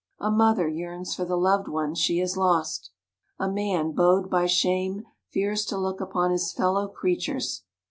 [0.17, 2.89] A mother yearns for the loved ones she has lost.
[3.37, 7.61] A man bowed by shame fears to look upon his fellow creatures.